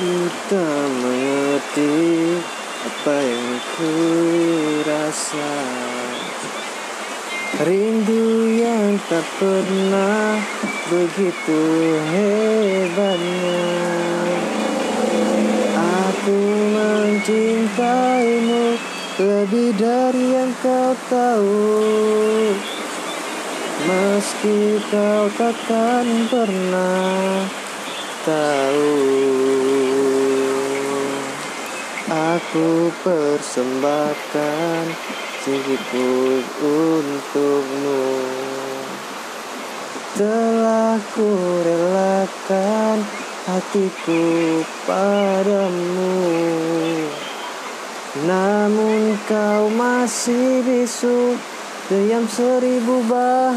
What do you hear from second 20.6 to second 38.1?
kau tahu. Meski kau takkan pernah tahu Aku persembahkan hidupku untukmu.